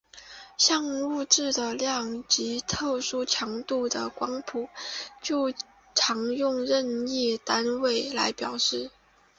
[0.57, 4.67] 像物质的量及特殊强度的光谱
[5.21, 5.53] 就
[5.93, 8.89] 常用任意单位来表示。